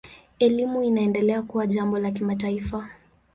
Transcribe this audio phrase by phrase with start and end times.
[0.39, 2.89] Elimu inaendelea kuwa jambo la kimataifa.